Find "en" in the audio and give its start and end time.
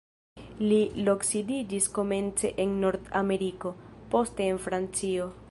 2.65-2.75, 4.53-4.63